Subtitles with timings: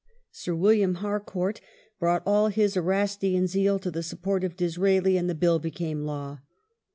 [0.31, 1.61] Sir William Harcourt
[1.99, 6.39] brought all his Erastian zeal to the support of Disraeli and the Bill became law.